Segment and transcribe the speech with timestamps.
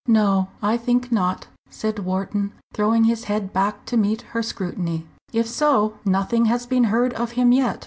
[0.07, 5.05] "No, I think not," said Wharton, throwing his head back to meet her scrutiny.
[5.31, 7.79] "If so, nothing has been heard of him yet.